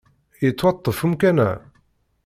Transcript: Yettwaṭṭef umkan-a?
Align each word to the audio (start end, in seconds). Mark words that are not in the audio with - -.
Yettwaṭṭef 0.43 0.99
umkan-a? 1.05 1.51